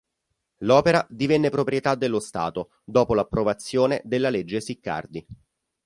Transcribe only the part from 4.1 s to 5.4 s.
legge Siccardi.